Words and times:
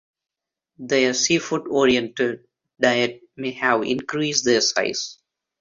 Their 0.79 1.13
seafood-oriented 1.13 2.47
diet 2.79 3.21
may 3.37 3.51
have 3.51 3.83
increased 3.83 4.43
their 4.45 4.61
size. 4.61 5.19